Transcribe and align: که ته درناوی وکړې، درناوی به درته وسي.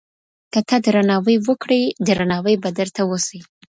که 0.53 0.59
ته 0.67 0.75
درناوی 0.85 1.37
وکړې، 1.47 1.81
درناوی 2.07 2.55
به 2.63 2.69
درته 2.79 3.01
وسي. 3.09 3.39